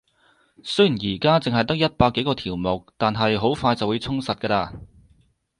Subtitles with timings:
[0.63, 4.79] 雖然而家淨係得一百幾個條目，但係好快就會充實㗎喇